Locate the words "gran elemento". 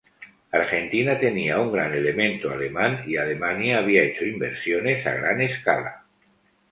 1.71-2.49